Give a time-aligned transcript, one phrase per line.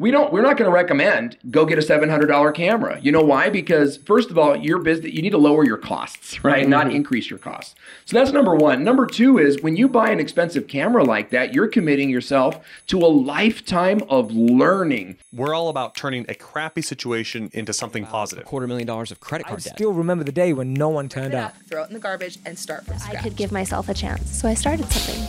[0.00, 2.98] we don't we're not going to recommend go get a $700 camera.
[3.02, 3.50] You know why?
[3.50, 6.62] Because first of all your business you need to lower your costs right?
[6.62, 6.70] Mm-hmm.
[6.70, 7.74] not increase your costs.
[8.06, 8.82] So that's number one.
[8.82, 12.98] Number two is when you buy an expensive camera like that you're committing yourself to
[12.98, 15.18] a lifetime of learning.
[15.34, 18.44] We're all about turning a crappy situation into something positive.
[18.44, 19.74] a quarter million dollars of credit card I debt.
[19.74, 21.54] still remember the day when no one turned up.
[21.68, 23.16] throw it in the garbage and start from scratch.
[23.16, 25.22] i could give myself a chance so i started something.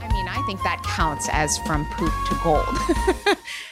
[0.00, 3.36] I mean i think that counts as from poop to gold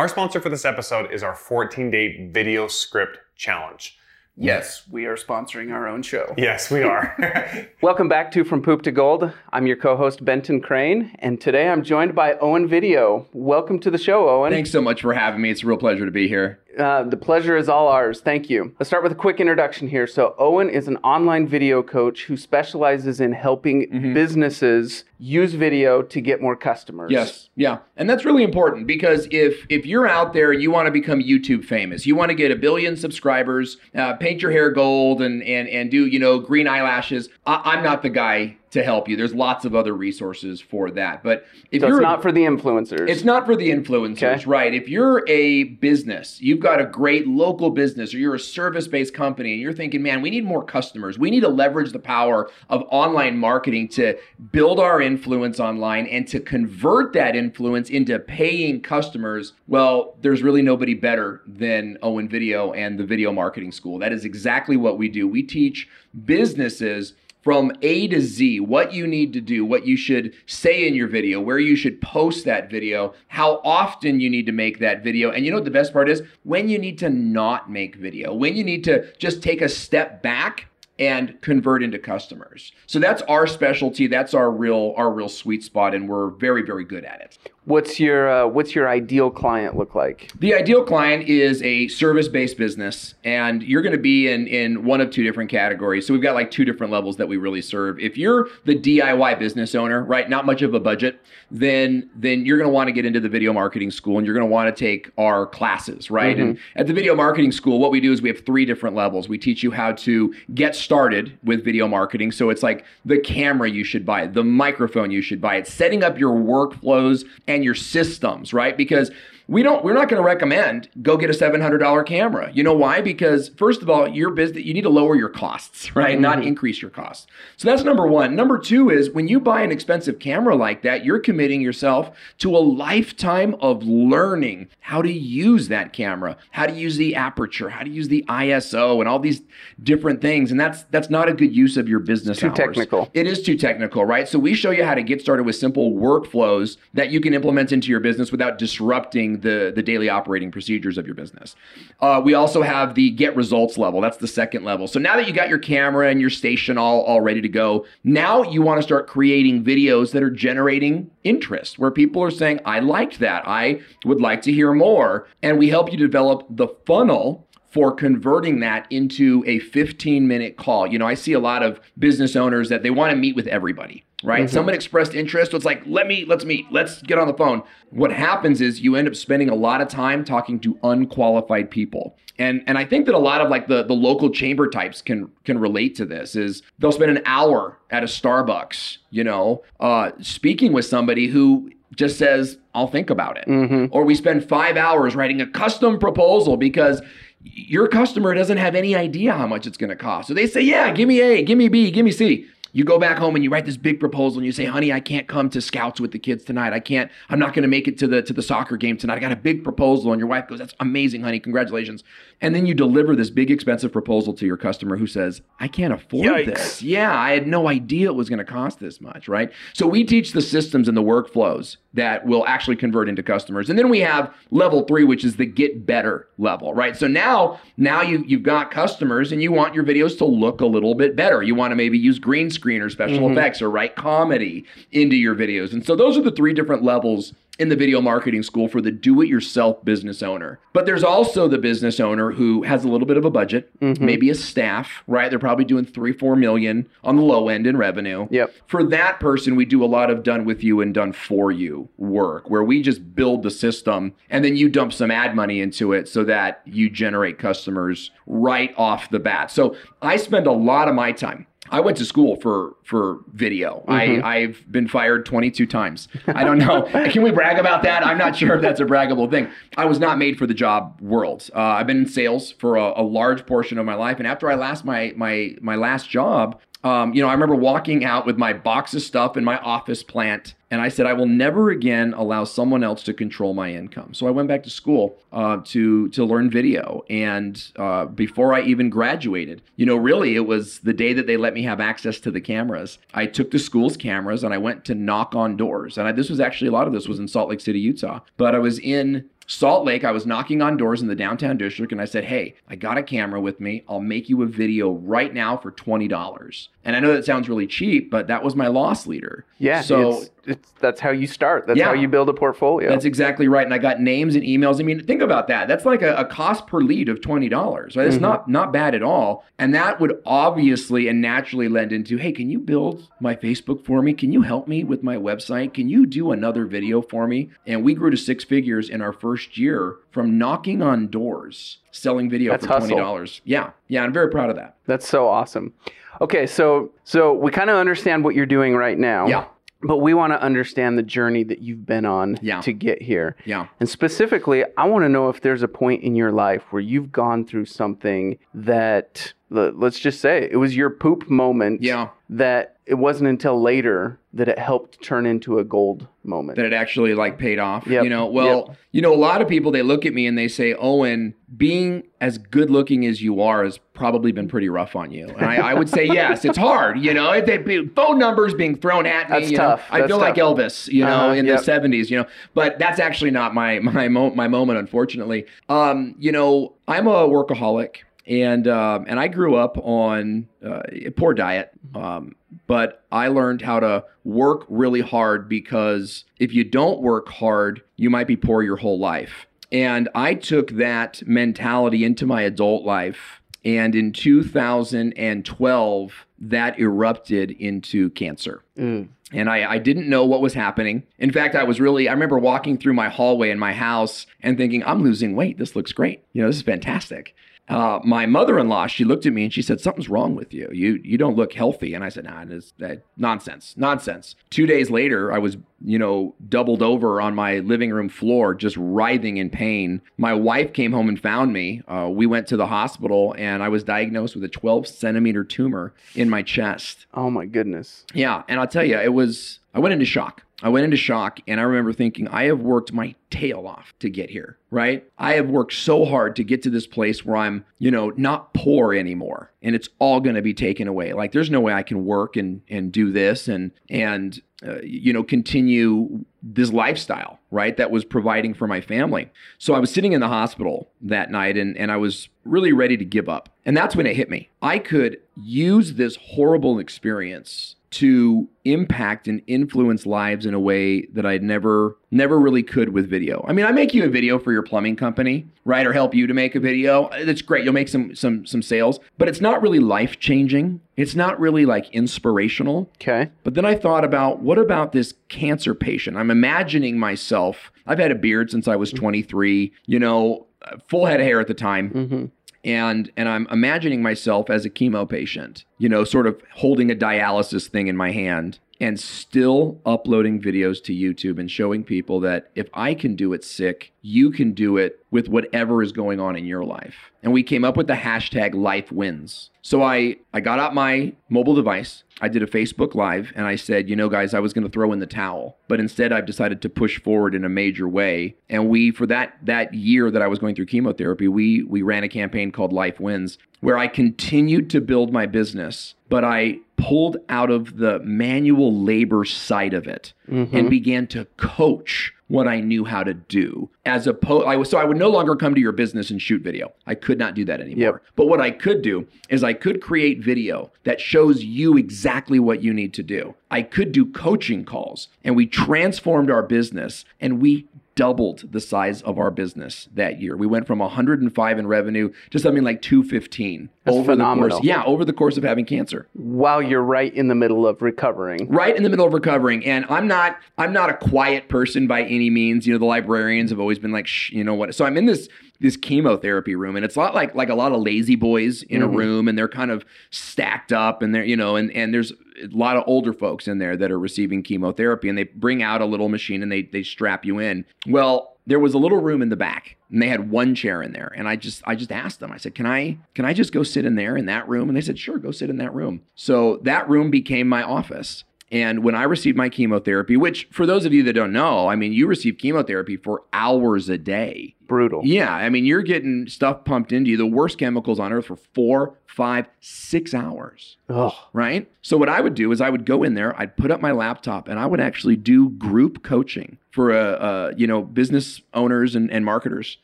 [0.00, 3.98] Our sponsor for this episode is our 14 day video script challenge.
[4.34, 6.32] Yes, we are sponsoring our own show.
[6.38, 7.68] Yes, we are.
[7.82, 9.30] Welcome back to From Poop to Gold.
[9.52, 13.26] I'm your co host, Benton Crane, and today I'm joined by Owen Video.
[13.34, 14.50] Welcome to the show, Owen.
[14.50, 15.50] Thanks so much for having me.
[15.50, 16.60] It's a real pleasure to be here.
[16.78, 18.20] Uh, the pleasure is all ours.
[18.20, 18.74] Thank you.
[18.78, 20.06] Let's start with a quick introduction here.
[20.06, 24.14] So, Owen is an online video coach who specializes in helping mm-hmm.
[24.14, 27.10] businesses use video to get more customers.
[27.10, 30.92] Yes, yeah, and that's really important because if if you're out there, you want to
[30.92, 35.22] become YouTube famous, you want to get a billion subscribers, uh, paint your hair gold,
[35.22, 37.28] and and and do you know green eyelashes.
[37.46, 39.16] I, I'm not the guy to help you.
[39.16, 41.22] There's lots of other resources for that.
[41.22, 43.08] But if so you're it's not for the influencers.
[43.08, 44.44] It's not for the influencers, okay.
[44.46, 44.72] right?
[44.72, 49.52] If you're a business, you've got a great local business or you're a service-based company
[49.52, 51.18] and you're thinking, "Man, we need more customers.
[51.18, 54.16] We need to leverage the power of online marketing to
[54.52, 60.62] build our influence online and to convert that influence into paying customers." Well, there's really
[60.62, 63.98] nobody better than Owen Video and the Video Marketing School.
[63.98, 65.26] That is exactly what we do.
[65.26, 65.88] We teach
[66.24, 70.94] businesses from A to Z, what you need to do, what you should say in
[70.94, 75.02] your video, where you should post that video, how often you need to make that
[75.02, 75.30] video.
[75.30, 76.22] And you know what the best part is?
[76.44, 80.22] When you need to not make video, when you need to just take a step
[80.22, 80.66] back
[80.98, 82.72] and convert into customers.
[82.86, 84.06] So that's our specialty.
[84.06, 87.38] That's our real our real sweet spot and we're very very good at it.
[87.66, 90.32] What's your uh, what's your ideal client look like?
[90.38, 95.02] The ideal client is a service-based business, and you're going to be in in one
[95.02, 96.06] of two different categories.
[96.06, 98.00] So we've got like two different levels that we really serve.
[98.00, 101.20] If you're the DIY business owner, right, not much of a budget,
[101.50, 104.34] then then you're going to want to get into the video marketing school, and you're
[104.34, 106.38] going to want to take our classes, right?
[106.38, 106.48] Mm-hmm.
[106.48, 109.28] And at the video marketing school, what we do is we have three different levels.
[109.28, 112.32] We teach you how to get started with video marketing.
[112.32, 116.02] So it's like the camera you should buy, the microphone you should buy, it's setting
[116.02, 118.76] up your workflows and and your systems, right?
[118.76, 119.10] Because
[119.50, 122.52] we don't we're not going to recommend go get a $700 camera.
[122.54, 123.00] You know why?
[123.00, 126.14] Because first of all your business you need to lower your costs right?
[126.14, 126.22] Mm-hmm.
[126.22, 127.26] not increase your costs.
[127.56, 128.36] So that's number one.
[128.36, 132.56] Number two is when you buy an expensive camera like that you're committing yourself to
[132.56, 137.82] a lifetime of learning how to use that camera how to use the aperture how
[137.82, 139.42] to use the iso and all these
[139.82, 140.52] different things.
[140.52, 142.56] And that's that's not a good use of your business too hours.
[142.56, 143.10] technical.
[143.14, 144.28] It is too technical right?
[144.28, 147.72] So we show you how to get started with simple workflows that you can implement
[147.72, 151.56] into your business without disrupting the, the daily operating procedures of your business.
[152.00, 154.00] Uh, we also have the get results level.
[154.00, 154.86] That's the second level.
[154.86, 157.86] So now that you got your camera and your station all, all ready to go,
[158.04, 162.60] now you want to start creating videos that are generating interest, where people are saying,
[162.64, 163.46] I liked that.
[163.46, 165.28] I would like to hear more.
[165.42, 170.86] And we help you develop the funnel for converting that into a 15 minute call.
[170.86, 173.46] You know, I see a lot of business owners that they want to meet with
[173.46, 174.44] everybody right?
[174.44, 174.54] Mm-hmm.
[174.54, 175.50] Someone expressed interest.
[175.52, 177.62] So it's like, let me, let's meet, let's get on the phone.
[177.90, 182.16] What happens is you end up spending a lot of time talking to unqualified people.
[182.38, 185.30] And and I think that a lot of like the, the local chamber types can
[185.44, 190.12] can relate to this is they'll spend an hour at a Starbucks, you know, uh,
[190.22, 193.46] speaking with somebody who just says, I'll think about it.
[193.46, 193.86] Mm-hmm.
[193.90, 197.02] Or we spend five hours writing a custom proposal because
[197.42, 200.28] your customer doesn't have any idea how much it's going to cost.
[200.28, 202.98] So they say, yeah, give me A, give me B, give me C you go
[202.98, 205.50] back home and you write this big proposal and you say honey i can't come
[205.50, 206.72] to scouts with the kids tonight.
[206.72, 209.16] I can't i'm not going to make it to the to the soccer game tonight.
[209.16, 210.12] I got a big proposal.
[210.12, 211.40] And your wife goes that's amazing honey.
[211.40, 212.04] Congratulations.
[212.40, 215.92] And then you deliver this big expensive proposal to your customer who says i can't
[215.92, 216.46] afford Yikes.
[216.46, 216.82] this.
[216.82, 219.52] Yeah i had no idea it was going to cost this much right?
[219.72, 223.68] So we teach the systems and the workflows that will actually convert into customers.
[223.68, 226.96] And then we have level three which is the get better level right?
[226.96, 230.66] So now now you, you've got customers and you want your videos to look a
[230.66, 231.42] little bit better.
[231.42, 233.38] You want to maybe use green screen or special mm-hmm.
[233.38, 235.72] effects or write comedy into your videos.
[235.72, 238.90] And so those are the three different levels in the video marketing school for the
[238.90, 240.58] do it yourself business owner.
[240.72, 244.02] But there's also the business owner who has a little bit of a budget, mm-hmm.
[244.02, 245.28] maybe a staff, right?
[245.28, 248.26] They're probably doing three, four million on the low end in revenue.
[248.30, 248.54] Yep.
[248.66, 251.90] For that person, we do a lot of done with you and done for you
[251.98, 255.92] work where we just build the system and then you dump some ad money into
[255.92, 259.50] it so that you generate customers right off the bat.
[259.50, 263.84] So I spend a lot of my time I went to school for for video.
[263.88, 264.24] Mm-hmm.
[264.24, 266.08] I I've been fired 22 times.
[266.26, 266.82] I don't know.
[267.10, 268.04] Can we brag about that?
[268.04, 269.48] I'm not sure if that's a braggable thing.
[269.76, 271.48] I was not made for the job world.
[271.54, 274.50] Uh, I've been in sales for a, a large portion of my life, and after
[274.50, 278.38] I last my my my last job, um, you know, I remember walking out with
[278.38, 282.14] my box of stuff in my office plant, and I said, I will never again
[282.14, 284.14] allow someone else to control my income.
[284.14, 288.62] So I went back to school uh, to to learn video, and uh, before I
[288.62, 292.20] even graduated, you know, really it was the day that they let me have access
[292.20, 292.98] to the cameras.
[293.14, 296.30] I took the school's cameras and I went to knock on doors, and I, this
[296.30, 298.78] was actually a lot of this was in Salt Lake City, Utah, but I was
[298.78, 302.22] in Salt Lake, I was knocking on doors in the downtown district and I said,
[302.22, 303.82] Hey, I got a camera with me.
[303.88, 306.68] I'll make you a video right now for $20.
[306.84, 309.44] And I know that sounds really cheap, but that was my loss leader.
[309.58, 309.80] Yeah.
[309.80, 311.66] So it's, that's how you start.
[311.66, 311.86] That's Yeah.
[311.86, 312.88] how you build a portfolio.
[312.88, 313.64] that's exactly right.
[313.64, 314.80] And I got names and emails.
[314.80, 315.68] I mean, think about that.
[315.68, 317.50] That's like a, a cost per lead of $20,
[317.96, 318.06] right?
[318.06, 318.22] It's mm-hmm.
[318.22, 319.44] not, not bad at all.
[319.58, 324.02] And that would obviously and naturally lend into, Hey, can you build my Facebook for
[324.02, 324.14] me?
[324.14, 325.74] Can you help me with my website?
[325.74, 327.50] Can you do another video for me?
[327.66, 332.30] And we grew to six figures in our first year from knocking on doors, selling
[332.30, 333.40] video That's for $20.
[333.44, 333.70] Yeah.
[333.88, 334.02] Yeah.
[334.02, 334.76] I'm very proud of that.
[334.86, 335.74] That's so awesome.
[336.20, 339.26] Okay, so so we kind of understand what you're doing right now.
[339.26, 339.46] Yeah.
[339.82, 342.60] But we want to understand the journey that you've been on Yeah.
[342.60, 343.36] to get here.
[343.46, 343.66] Yeah.
[343.80, 347.10] And specifically, I want to know if there's a point in your life where you've
[347.12, 352.08] gone through something that let's just say it was your poop moment Yeah.
[352.28, 356.56] that it wasn't until later that it helped turn into a gold moment.
[356.56, 357.86] that it actually like paid off.
[357.86, 358.04] Yep.
[358.04, 360.46] You know, well, you know, a lot of people they look at me and they
[360.48, 365.10] say, Owen, being as good looking as you are has probably been pretty rough on
[365.10, 365.26] you.
[365.28, 366.98] And I, I would say yes, it's hard.
[367.00, 369.38] You know, if they be phone numbers being thrown at me.
[369.40, 369.82] That's you know, tough.
[369.90, 370.34] I That's feel like.
[370.36, 371.34] Elvis, you know, Uh-huh.
[371.34, 371.58] in Yep.
[371.58, 372.10] the seventies.
[372.10, 375.46] You know, but that's actually not my my mo- my moment, unfortunately.
[375.68, 377.96] Um, you know, I'm a workaholic.
[378.26, 382.36] And um, and I grew up on uh, a poor diet, um,
[382.66, 388.10] but I learned how to work really hard because if you don't work hard, you
[388.10, 389.46] might be poor your whole life.
[389.72, 393.40] And I took that mentality into my adult life.
[393.64, 398.62] And in 2012, that erupted into cancer.
[398.76, 399.08] Mm.
[399.32, 401.04] And I, I didn't know what was happening.
[401.18, 404.56] In fact, I was really, I remember walking through my hallway in my house and
[404.56, 405.58] thinking, I'm losing weight.
[405.58, 406.24] This looks great.
[406.32, 407.34] You know, this is fantastic.
[407.70, 410.68] Uh, my mother-in-law, she looked at me and she said, "Something's wrong with you.
[410.72, 414.90] You you don't look healthy." And I said, "Nah, it's that nonsense, nonsense." Two days
[414.90, 419.50] later, I was you know doubled over on my living room floor, just writhing in
[419.50, 420.02] pain.
[420.18, 421.82] My wife came home and found me.
[421.86, 425.94] Uh, we went to the hospital, and I was diagnosed with a 12 centimeter tumor
[426.16, 427.06] in my chest.
[427.14, 428.04] Oh my goodness.
[428.12, 430.42] Yeah, and I'll tell you, it was I went into shock.
[430.62, 434.10] I went into shock and I remember thinking, I have worked my tail off to
[434.10, 435.04] get here, right?
[435.18, 438.52] I have worked so hard to get to this place where I'm, you know, not
[438.54, 441.12] poor anymore and it's all going to be taken away.
[441.12, 445.10] Like there's no way I can work and and do this and and uh, you
[445.12, 447.78] know, continue this lifestyle, right?
[447.78, 449.30] That was providing for my family.
[449.56, 452.96] So I was sitting in the hospital that night and and I was really ready
[452.96, 453.48] to give up.
[453.64, 454.50] And that's when it hit me.
[454.60, 461.26] I could use this horrible experience to impact and influence lives in a way that
[461.26, 463.44] I'd never never really could with video.
[463.48, 465.86] I mean, I make you a video for your plumbing company, right?
[465.86, 467.08] Or help you to make a video.
[467.24, 467.64] That's great.
[467.64, 470.80] You'll make some some some sales, but it's not really life-changing.
[470.96, 472.88] It's not really like inspirational.
[473.00, 473.30] Okay.
[473.42, 476.16] But then I thought about what about this cancer patient?
[476.16, 477.72] I'm imagining myself.
[477.86, 480.46] I've had a beard since I was 23, you know,
[480.88, 482.24] full head of hair at the time Mm-hmm.
[482.64, 486.94] And and I'm imagining myself as a chemo patient, you know, sort of holding a
[486.94, 492.50] dialysis thing in my hand and still uploading videos to YouTube and showing people that
[492.54, 496.36] if I can do it sick, you can do it with whatever is going on
[496.36, 497.10] in your life.
[497.22, 499.50] And we came up with the hashtag life wins.
[499.62, 503.56] So I I got out my mobile device, I did a Facebook live and I
[503.56, 506.26] said, you know guys, I was going to throw in the towel, but instead I've
[506.26, 508.36] decided to push forward in a major way.
[508.48, 512.04] And we for that that year that I was going through chemotherapy, we we ran
[512.04, 517.18] a campaign called Life Wins where I continued to build my business, but I pulled
[517.28, 520.56] out of the manual labor side of it mm-hmm.
[520.56, 523.68] and began to coach what I knew how to do.
[523.84, 526.42] As opposed, I was so I would no longer come to your business and shoot
[526.42, 526.72] video.
[526.86, 527.94] I could not do that anymore.
[527.94, 528.02] Yep.
[528.14, 532.62] But what I could do is I could create video that shows you exactly what
[532.62, 533.34] you need to do.
[533.50, 539.02] I could do coaching calls, and we transformed our business, and we doubled the size
[539.02, 540.36] of our business that year.
[540.36, 544.60] We went from 105 in revenue to something like 215 That's over the course.
[544.62, 546.06] Yeah, over the course of having cancer.
[546.12, 548.46] While you're right in the middle of recovering.
[548.48, 552.02] Right in the middle of recovering, and I'm not I'm not a quiet person by
[552.02, 552.66] any means.
[552.66, 554.74] You know, the librarians have always been like, Shh, you know what?
[554.74, 555.28] So I'm in this
[555.60, 558.82] this chemotherapy room, and it's a lot like like a lot of lazy boys in
[558.82, 558.94] Mm-hmm.
[558.94, 562.12] a room, and they're kind of stacked up, and they're you know, and and there's
[562.42, 565.80] a lot of older folks in there that are receiving chemotherapy, and they bring out
[565.80, 567.64] a little machine and they they strap you in.
[567.86, 570.92] Well, there was a little room in the back and they had one chair in
[570.92, 571.12] there.
[571.16, 573.62] And i just i just asked them i said can i can i just go
[573.62, 574.68] sit in there in that room?
[574.68, 576.02] And they said sure go sit in that room.
[576.14, 578.24] So that room became my office.
[578.52, 581.76] And when i received my chemotherapy which for those of you that don't know i
[581.76, 585.02] mean you receive chemotherapy for hours a day Brutal.
[585.04, 588.36] yeah i mean you're getting stuff pumped into you the worst chemicals on earth for
[588.36, 591.12] four five six hours Ugh.
[591.32, 591.70] right?
[591.82, 593.90] So what I would do is I would go in there, I'd put up my
[593.90, 598.94] laptop, and I would actually do group coaching for uh, uh, you know business owners
[598.94, 599.78] and, and marketers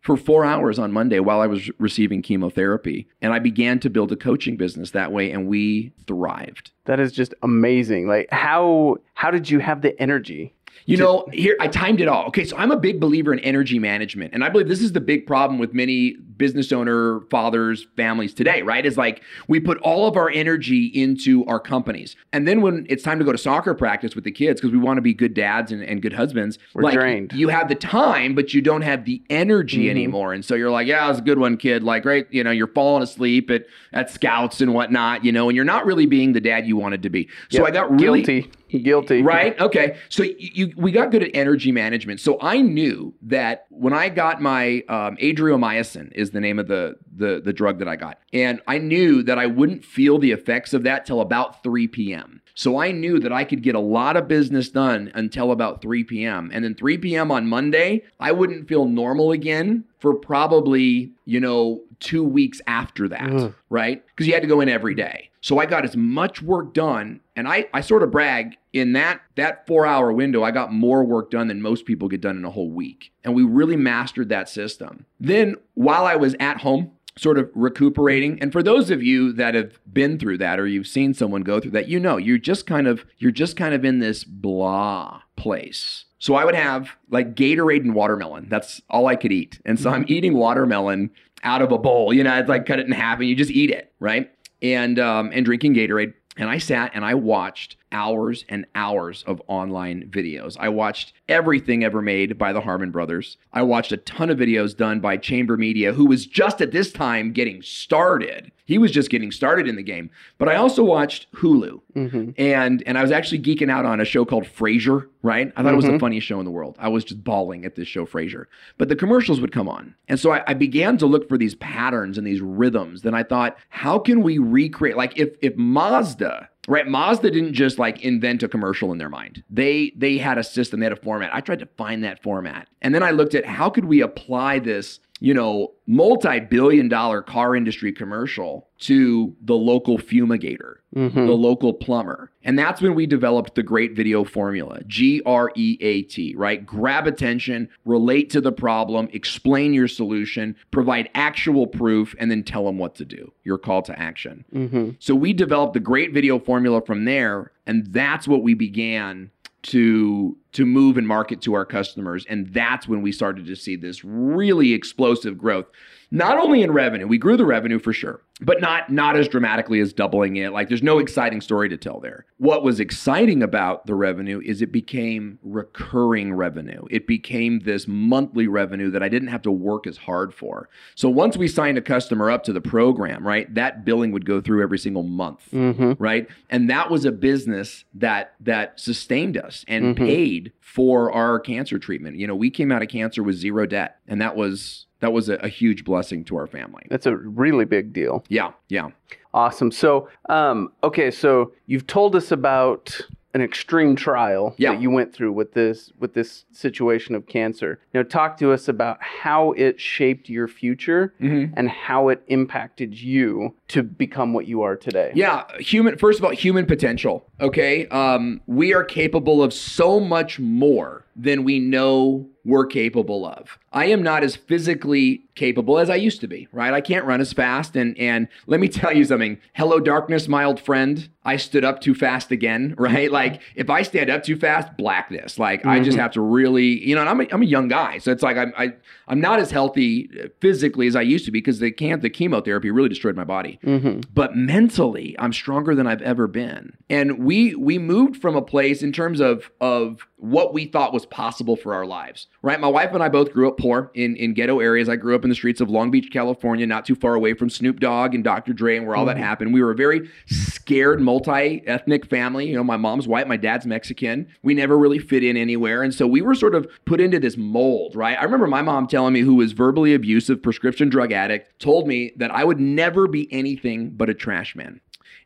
[0.00, 4.10] for four hours on Monday while I was receiving chemotherapy, and I began to build
[4.10, 6.70] a coaching business that way, and we thrived.
[6.86, 8.08] That is just amazing.
[8.08, 10.54] Like how how did you have the energy?
[10.86, 12.26] You know, here I timed it all.
[12.26, 15.00] Okay, so I'm a big believer in energy management, and I believe this is the
[15.00, 18.62] big problem with many business owner fathers, families today.
[18.62, 18.84] Right?
[18.84, 23.04] Is like we put all of our energy into our companies, and then when it's
[23.04, 25.34] time to go to soccer practice with the kids because we want to be good
[25.34, 27.32] dads and, and good husbands, We're like drained.
[27.34, 30.86] you have the time, but you don't have the energy anymore, and so you're like,
[30.88, 31.84] yeah, it was a good one, kid.
[31.84, 35.54] Like, right, you know, you're falling asleep at at scouts and whatnot, you know, and
[35.54, 37.28] you're not really being the dad you wanted to be.
[37.50, 37.68] So Yep.
[37.68, 38.50] I got really guilty.
[38.70, 39.22] Guilty.
[39.22, 39.58] Right.
[39.60, 39.96] Okay.
[40.10, 42.20] So you, we got good at energy management.
[42.20, 46.96] So I knew that when I got my um, adriamycin is the name of the
[47.14, 50.72] the the drug that I got, and I knew that I wouldn't feel the effects
[50.72, 52.40] of that till about 3 p.m.
[52.54, 56.04] So I knew that I could get a lot of business done until about 3
[56.04, 56.50] p.m.
[56.52, 57.30] And then 3 p.m.
[57.30, 63.30] on Monday, I wouldn't feel normal again for probably, you know, two weeks after that,
[63.30, 63.54] Ugh.
[63.68, 64.04] right?
[64.06, 65.30] Because you had to go in every day.
[65.42, 69.20] So I got as much work done, and I, I sort of brag in that
[69.36, 72.44] that four hour window, I got more work done than most people get done in
[72.44, 73.12] a whole week.
[73.24, 75.06] And we really mastered that system.
[75.18, 79.54] Then while I was at home, sort of recuperating and for those of you that
[79.54, 82.66] have been through that or you've seen someone go through that you know you're just
[82.66, 87.34] kind of you're just kind of in this blah place so i would have like
[87.34, 90.12] gatorade and watermelon that's all i could eat and so i'm mm-hmm.
[90.12, 91.10] eating watermelon
[91.42, 93.50] out of a bowl you know it's like cut it in half and you just
[93.50, 94.30] eat it right
[94.62, 99.42] and um and drinking gatorade and I sat and I watched hours and hours of
[99.48, 100.56] online videos.
[100.58, 103.36] I watched everything ever made by the Harmon brothers.
[103.52, 106.92] I watched a ton of videos done by Chamber Media, who was just at this
[106.92, 108.52] time getting started.
[108.70, 110.10] He was just getting started in the game.
[110.38, 111.80] But I also watched Hulu.
[111.96, 112.34] Mhm.
[112.38, 115.52] And and I was actually geeking out on a show called Frasier, right?
[115.56, 116.76] I thought it was the funniest show in the world.
[116.78, 118.44] I was just bawling at this show, Frasier.
[118.78, 119.96] But the commercials would come on.
[120.08, 123.02] And so I, I began to look for these patterns and these rhythms.
[123.02, 127.80] Then I thought, how can we recreate like if if Mazda Right, Mazda didn't just
[127.80, 129.42] like invent a commercial in their mind.
[129.50, 131.34] They they had a system, they had a format.
[131.34, 132.68] I tried to find that format.
[132.80, 137.56] And then I looked at how could we apply this, you know, multi-billion dollar car
[137.56, 141.12] industry commercial to the local fumigator, Mhm.
[141.26, 142.30] the local plumber.
[142.42, 146.64] And that's when we developed the great video formula, G R E A T, right?
[146.64, 152.64] Grab attention, relate to the problem, explain your solution, provide actual proof, and then tell
[152.64, 153.32] them what to do.
[153.44, 154.44] Your call to action.
[154.54, 154.96] Mhm.
[154.98, 159.30] So we developed the great video formula from there, and that's what we began
[159.62, 163.76] to to move and market to our customers and that's when we started to see
[163.76, 165.66] this really explosive growth
[166.10, 169.80] not only in revenue we grew the revenue for sure but not not as dramatically
[169.80, 170.52] as doubling it.
[170.52, 172.24] Like there's no exciting story to tell there.
[172.38, 176.82] What was exciting about the revenue is it became recurring revenue.
[176.90, 180.68] It became this monthly revenue that i didn't have to work as hard for.
[180.94, 184.40] So once we signed a customer up to the program right that billing would go
[184.40, 185.96] through every single month Mhm.
[185.98, 186.26] right?
[186.48, 192.16] And that was a business that that sustained us and paid for our cancer treatment.
[192.16, 195.28] You know we came out of cancer with zero debt and that was that was
[195.28, 198.24] a, a huge blessing to our family That's a really big deal.
[198.28, 198.88] yeah yeah
[199.32, 199.70] Awesome.
[199.70, 203.00] So, um, okay, so you've told us about
[203.32, 204.72] an extreme trial Yeah.
[204.72, 207.78] that you went through with this with this situation of cancer.
[207.94, 211.52] Now, talk to us about how it shaped your future Mhm.
[211.56, 215.12] and how it impacted you to become what you are today.
[215.14, 215.96] Yeah, human.
[215.96, 217.24] First of all, human potential.
[217.40, 223.58] Okay, um, we are capable of so much more than we know we're capable of.
[223.72, 226.72] I am not as physically capable as I used to be, right?
[226.72, 229.38] I can't run as fast and and let me tell you something.
[229.54, 231.08] Hello darkness, my old friend.
[231.22, 233.12] I stood up too fast again, right?
[233.12, 235.38] Like if I stand up too fast, blackness.
[235.38, 236.00] Like I just mm-hmm.
[236.00, 237.98] have to really, you know, and I'm a, I'm a young guy.
[237.98, 238.72] So it's like I'm I,
[239.06, 242.10] I'm not as healthy uh, physically as I used to be because the can the
[242.10, 243.60] chemotherapy really destroyed my body.
[243.64, 244.00] Mm-hmm.
[244.12, 246.76] But mentally, I'm stronger than I've ever been.
[246.88, 251.06] And we we moved from a place in terms of of what we thought was
[251.10, 252.60] possible for our lives, right?
[252.60, 254.88] My wife and I both grew up poor in, in ghetto areas.
[254.88, 257.50] I grew up in the streets of Long Beach, California, not too far away from
[257.50, 258.52] Snoop Dogg and Dr.
[258.52, 259.24] Dre and where all that mm-hmm.
[259.24, 259.54] happened.
[259.54, 262.48] We were a very scared, multi ethnic family.
[262.48, 264.28] You know, my mom's white, my dad's Mexican.
[264.42, 265.82] We never really fit in anywhere.
[265.82, 268.18] And so we were sort of put into this mold, right?
[268.18, 272.12] I remember my mom telling me, who was verbally abusive, prescription drug addict, told me
[272.16, 274.80] that I would never be anything but a trash man.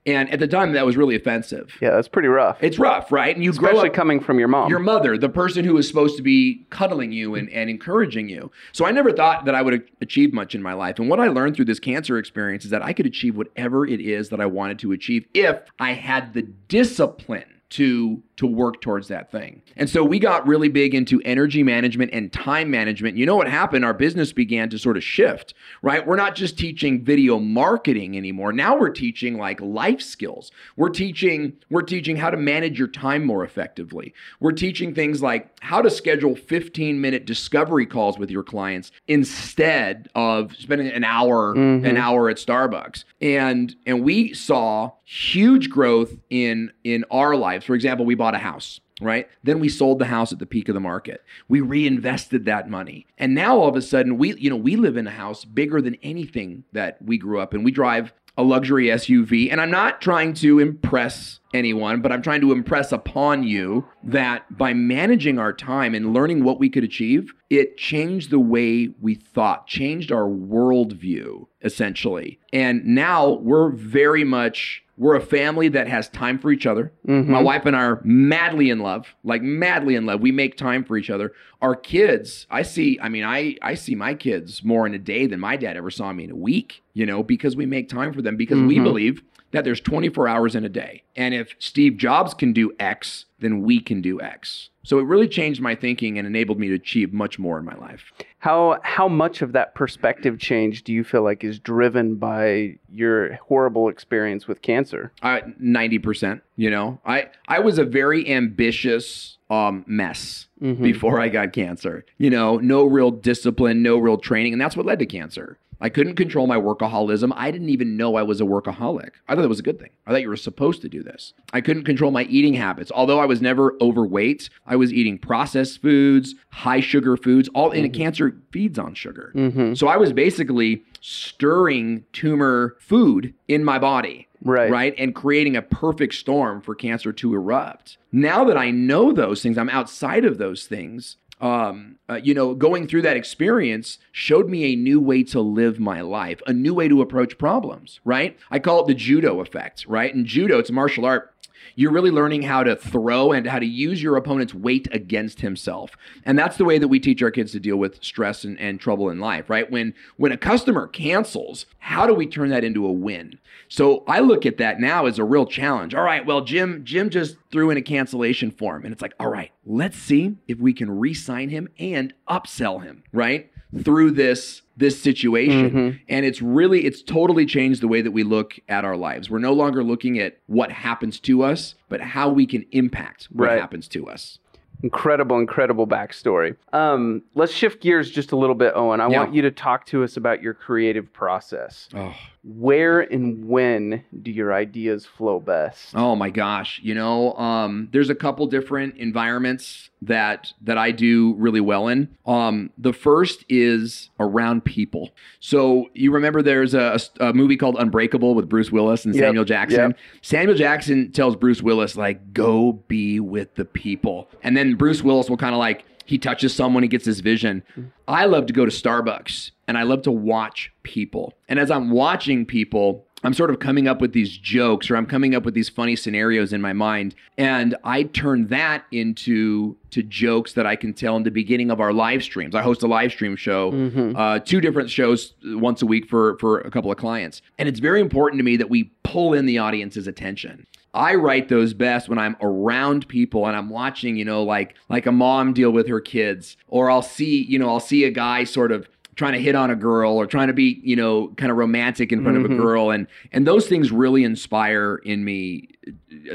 [0.07, 1.75] And at the time, that was really offensive.
[1.81, 2.63] Yeah, that's pretty rough.
[2.63, 3.35] It's rough, right?
[3.35, 4.69] And you grow Especially up coming from your mom.
[4.69, 8.51] your mother, the person who is supposed to be cuddling you and, and encouraging you.
[8.73, 10.99] So I never thought that I would achieve much in my life.
[10.99, 14.01] And what I learned through this cancer experience is that I could achieve whatever it
[14.01, 19.09] is that I wanted to achieve if I had the discipline to to work towards
[19.09, 19.63] that thing.
[19.77, 23.17] And so we got really big into energy management and time management.
[23.17, 23.85] You know what happened?
[23.85, 26.05] Our business began to sort of shift, right?
[26.05, 28.53] We're not just teaching video marketing anymore.
[28.53, 30.51] Now we're teaching like life skills.
[30.77, 34.13] We're teaching we're teaching how to manage your time more effectively.
[34.41, 40.55] We're teaching things like how to schedule 15-minute discovery calls with your clients instead of
[40.57, 41.87] spending an hour mm-hmm.
[41.87, 43.05] an hour at Starbucks.
[43.21, 47.65] And and we saw huge growth in in our lives.
[47.65, 49.29] For example, we bought a house right?
[49.43, 51.25] Then we sold the house at the peak of the market.
[51.49, 53.07] We reinvested that money.
[53.19, 55.81] And now all of a sudden we you know, we live in a house bigger
[55.81, 57.65] than anything that we grew up in.
[57.65, 59.51] We drive a luxury SUV.
[59.51, 64.45] And I'm not trying to impress anyone, but I'm trying to impress upon you that
[64.59, 69.15] by managing our time and learning what we could achieve, it changed the way we
[69.15, 72.39] thought, changed our worldview, essentially.
[72.53, 76.93] And now we're very much we're a family that has time for each other.
[77.09, 77.31] Mm-hmm.
[77.31, 80.21] My wife and I are madly in love, like madly in love.
[80.21, 81.33] We make time for each other.
[81.61, 85.27] Our kids, I see, I mean, I I see my kids more in a day
[85.27, 88.13] than my dad ever saw me in a week, you know, because we make time
[88.13, 88.85] for them because we mm-hmm.
[88.85, 89.23] believe
[89.55, 91.03] that there's 24 hours in a day.
[91.17, 94.71] And if Steve Jobs can do X, then we can do X.
[94.83, 97.75] So it really changed my thinking and enabled me to achieve much more in my
[97.77, 98.13] life.
[98.39, 103.35] How how much of that perspective change do you feel like is driven by your
[103.37, 105.13] horrible experience with cancer?
[105.23, 107.01] I 90%, you know.
[107.07, 110.47] I I was a very ambitious um mess
[110.83, 112.05] before I got cancer.
[112.19, 115.59] You know, no real discipline, no real training, and that's what led to cancer.
[115.81, 117.33] I couldn't control my workaholism.
[117.35, 119.11] I didn't even know I was a workaholic.
[119.29, 119.91] I thought it was a good thing.
[120.07, 121.33] I thought you were supposed to do this.
[121.53, 122.91] I couldn't control my eating habits.
[122.95, 127.85] Although I was never overweight, I was eating processed foods, high sugar foods, all and
[127.85, 128.03] mm-hmm.
[128.03, 129.33] cancer feeds on sugar.
[129.35, 129.75] Mm-hmm.
[129.75, 134.71] So I was basically stirring tumor food in my body Right.
[134.71, 134.95] right?
[134.99, 137.97] And creating a perfect storm for cancer to erupt.
[138.13, 141.17] Now that I know those things, I'm outside of those things.
[141.41, 145.81] Um, uh, you know, going through that experience showed me a new way to live
[145.81, 148.39] my life, a new way to approach problems, right?
[148.51, 150.15] I call it the judo effect, right?
[150.15, 151.34] In judo, it's a martial art
[151.75, 155.97] you're really learning how to throw and how to use your opponent's weight against himself.
[156.25, 158.81] And that's the way that we teach our kids to deal with stress and, and
[158.81, 159.71] trouble in life, right?
[159.71, 163.39] When when a customer cancels, how do we turn that into a win?
[163.69, 165.95] So I look at that now as a real challenge.
[165.95, 168.85] All right, well, Jim, Jim just threw in a cancellation form.
[168.85, 173.05] And it's like, all right, let's see if we can re-sign him and upsell him,
[173.13, 173.51] right?
[173.83, 178.59] Through this this situation and it's really it's totally changed the way that we look
[178.69, 182.45] at our lives we're no longer looking at what happens to us but how we
[182.47, 183.61] can impact what Right.
[183.61, 184.39] happens to us
[184.83, 186.57] Incredible, incredible backstory.
[186.75, 189.01] Um, let's shift gears just a little bit, Owen.
[189.01, 189.21] I Yeah.
[189.21, 191.89] want you to talk to us about your creative process.
[191.95, 192.15] oh
[192.47, 195.95] Where and when do your ideas flow best?
[195.95, 201.33] Oh my gosh, you know, um, there's a couple different environments that that I do
[201.39, 202.15] really well in.
[202.27, 205.15] Um, the first is around people.
[205.41, 209.45] So you remember there's a, a movie called Unbreakable with Bruce Willis and Yep, Samuel
[209.47, 209.91] Jackson.
[209.91, 209.99] yep.
[210.21, 215.31] Samuel Jackson tells Bruce Willis like, "Go be with the people," and then Bruce Willis
[215.31, 217.63] will kind of like he touches someone, he gets his vision.
[218.07, 221.35] I love to go to Starbucks and I love to watch people.
[221.49, 225.07] And as I'm watching people, I'm sort of coming up with these jokes or I'm
[225.07, 227.15] coming up with these funny scenarios in my mind.
[227.39, 231.81] And I turn that into to jokes that I can tell in the beginning of
[231.81, 232.55] our live streams.
[232.55, 233.71] I host a live stream show,
[234.15, 237.41] uh, two different shows once a week for, for a couple of clients.
[237.59, 240.67] And it's very important to me that we pull in the audience's attention.
[240.95, 245.07] I write those best when I'm around people and I'm watching, you know, like like
[245.07, 248.45] a mom deal with her kids, or I'll see, you know, I'll see a guy
[248.45, 251.51] sort of trying to hit on a girl or trying to be, you know, kind
[251.51, 255.69] of romantic in front of a girl and and those things really inspire in me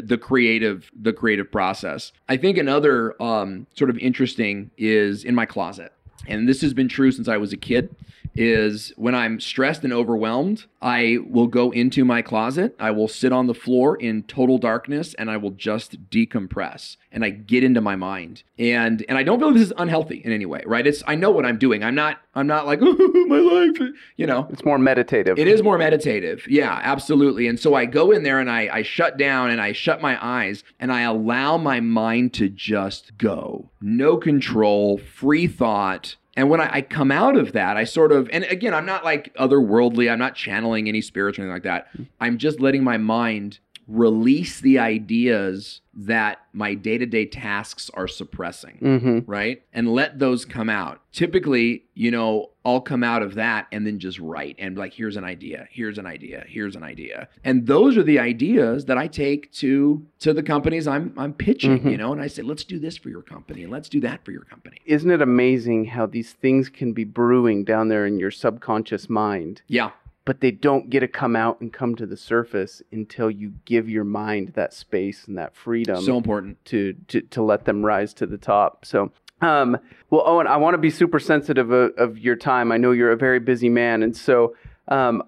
[0.01, 2.11] the creative the creative process.
[2.27, 5.93] I think another um, sort of interesting is in my closet.
[6.27, 7.95] And this has been true since I was a kid
[8.35, 13.33] is when I'm stressed and overwhelmed, I will go into my closet, I will sit
[13.33, 17.81] on the floor in total darkness and I will just decompress and I get into
[17.81, 18.43] my mind.
[18.57, 20.85] And and I don't feel this is unhealthy in any way, right?
[20.85, 21.83] It's I know what I'm doing.
[21.83, 24.47] I'm not I'm not like oh, my life, you know.
[24.49, 25.37] It's more meditative.
[25.37, 26.47] It is more meditative.
[26.47, 27.47] Yeah, absolutely.
[27.47, 30.17] And so I go in there and I, I shut down and I shut my
[30.25, 33.69] eyes and I allow my mind to just go.
[33.81, 36.15] No control, free thought.
[36.35, 39.03] And when I, I come out of that, I sort of, and again, I'm not
[39.03, 41.87] like otherworldly, I'm not channeling any spirits or anything like that.
[41.95, 42.03] Hmm.
[42.21, 49.23] I'm just letting my mind release the ideas that my day-to-day tasks are suppressing Mhm.
[49.27, 49.63] right?
[49.73, 51.01] And let those come out.
[51.11, 55.17] Typically you know i'll come out of that and then just write and like here's
[55.17, 55.67] an idea.
[55.71, 56.45] Here's an idea.
[56.47, 57.27] Here's an idea.
[57.43, 61.79] And those are the ideas that i take to to the companies i'm i'm pitching
[61.79, 61.91] Mhm.
[61.91, 62.11] you know?
[62.13, 64.43] And i say let's do this for your company and let's do that for your
[64.43, 64.77] company.
[64.85, 69.63] Isn't it amazing how these things can be brewing down there in your subconscious mind,
[69.67, 69.89] yeah
[70.29, 73.89] but they don't get to come out and come to the surface until you give
[73.89, 78.13] your mind that space and that freedom so important to, to, to let them rise
[78.13, 78.85] to the top.
[78.85, 79.11] So,
[79.41, 79.75] um,
[80.11, 82.71] well, Owen, I want to be super sensitive of, of your time.
[82.71, 84.03] I know you're a very busy man.
[84.03, 84.55] And so,
[84.89, 85.23] um,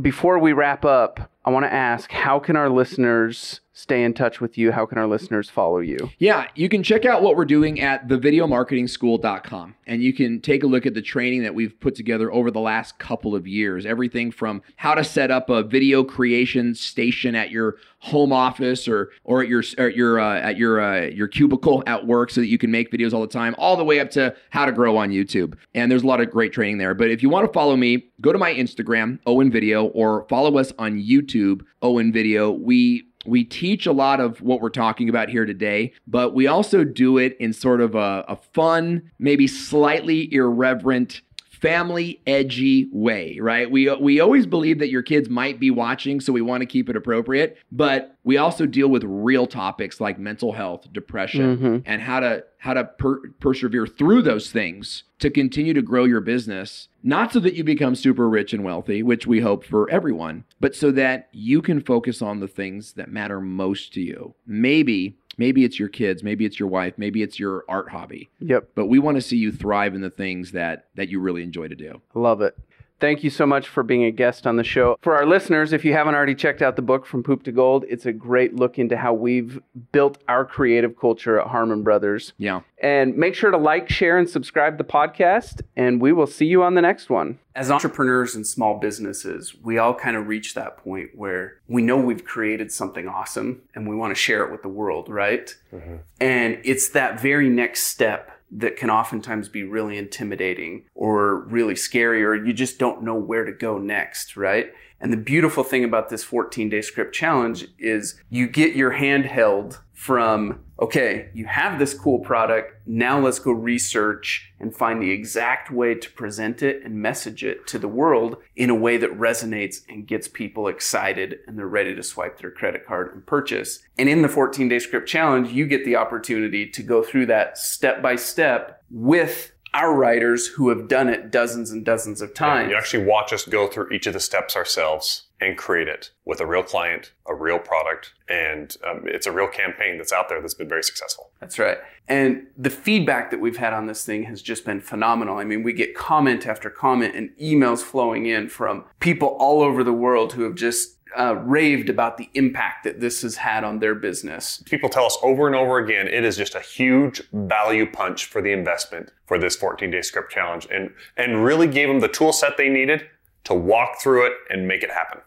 [0.00, 4.40] before we wrap up, I want to ask how can our listeners stay in touch
[4.40, 4.72] with you?
[4.72, 5.98] How can our listeners follow you?
[6.18, 10.66] Yeah, you can check out what we're doing at thevideomarketingschool.com and you can take a
[10.66, 13.84] look at the training that we've put together over the last couple of years.
[13.84, 19.10] Everything from how to set up a video creation station at your home office or
[19.24, 22.40] or at your or at your uh, at your uh, your cubicle at work so
[22.40, 24.72] that you can make videos all the time, all the way up to how to
[24.72, 25.54] grow on YouTube.
[25.74, 26.94] And there's a lot of great training there.
[26.94, 30.56] But if you want to follow me, go to my Instagram, Owen Video, or follow
[30.56, 32.50] us on YouTube, Owen Video.
[32.50, 36.84] We we teach a lot of what we're talking about here today, but we also
[36.84, 41.22] do it in sort of a, a fun, maybe slightly irreverent,
[41.60, 43.70] family edgy way, right?
[43.70, 46.88] We we always believe that your kids might be watching, so we want to keep
[46.90, 51.82] it appropriate, but we also deal with real topics like mental health, depression, Mhm.
[51.86, 56.20] and how to how to per- persevere through those things to continue to grow your
[56.20, 60.42] business, not so that you become super rich and wealthy, which we hope for everyone,
[60.60, 64.34] but so that you can focus on the things that matter most to you.
[64.46, 68.70] Maybe maybe it's your kids, maybe it's your wife, maybe it's your art hobby, Yep.
[68.74, 71.68] but we want to see you thrive in the things that that you really enjoy
[71.68, 72.00] to do.
[72.14, 72.56] Love it.
[72.98, 74.98] Thank you so much for being a guest on the show.
[75.02, 77.84] For our listeners, if you haven't already checked out the book From Poop to Gold,
[77.88, 79.60] it's a great look into how we've
[79.92, 82.32] built our creative culture at Harmon Brothers.
[82.38, 82.62] Yeah.
[82.82, 86.46] And make sure to like, share, and subscribe to the podcast, and we will see
[86.46, 87.38] you on the next one.
[87.54, 91.96] As entrepreneurs and small businesses, we all kind of reach that point where we know
[91.96, 95.54] we've created something awesome and we want to share it with the world, right?
[95.72, 95.96] Mm-hmm.
[96.20, 102.24] And it's that very next step that can oftentimes be really intimidating or really scary,
[102.24, 104.72] or you just don't know where to go next, right?
[105.00, 109.26] And the beautiful thing about this 14 day script challenge is you get your hand
[109.26, 112.74] held from, okay, you have this cool product.
[112.86, 117.66] Now let's go research and find the exact way to present it and message it
[117.68, 121.94] to the world in a way that resonates and gets people excited and they're ready
[121.94, 123.82] to swipe their credit card and purchase.
[123.98, 127.58] And in the 14 day script challenge, you get the opportunity to go through that
[127.58, 132.70] step by step with our writers who have done it dozens and dozens of times.
[132.70, 136.40] You actually watch us go through each of the steps ourselves and create it with
[136.40, 140.40] a real client, a real product, and um, it's a real campaign that's out there
[140.40, 141.30] that's been very successful.
[141.40, 141.76] That's right.
[142.08, 145.36] And the feedback that we've had on this thing has just been phenomenal.
[145.36, 149.84] I mean, we get comment after comment and emails flowing in from people all over
[149.84, 153.78] the world who have just uh, raved about the impact that this has had on
[153.78, 154.62] their business.
[154.66, 158.42] People tell us over and over again it is just a huge value punch for
[158.42, 162.32] the investment for this 14 day script challenge and, and really gave them the tool
[162.32, 163.06] set they needed
[163.44, 165.20] to walk through it and make it happen.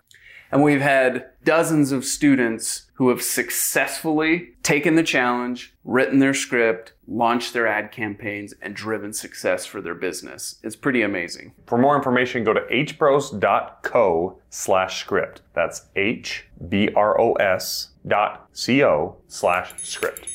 [0.52, 6.94] And we've had dozens of students who have successfully taken the challenge, written their script,
[7.08, 10.56] launched their ad campaigns, and driven success for their business.
[10.64, 11.54] It's pretty amazing.
[11.66, 15.42] For more information, go to hbros.co slash script.
[15.54, 20.28] That's H-B-R-O-S dot C-O slash script.